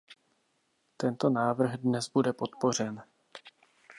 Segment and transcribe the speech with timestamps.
[0.97, 3.03] Tento návrh dnes bude podpořen.